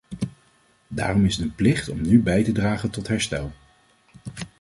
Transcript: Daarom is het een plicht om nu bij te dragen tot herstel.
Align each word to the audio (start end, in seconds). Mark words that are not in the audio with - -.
Daarom 0.87 1.25
is 1.25 1.35
het 1.37 1.45
een 1.45 1.55
plicht 1.55 1.89
om 1.89 2.01
nu 2.01 2.21
bij 2.21 2.43
te 2.43 2.51
dragen 2.51 2.89
tot 2.89 3.07
herstel. 3.07 3.51